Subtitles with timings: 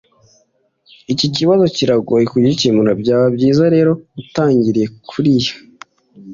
[1.13, 2.91] Iki kibazo kiragoye kugikemura.
[3.01, 5.53] Byaba byiza rero utangiriye kuriya.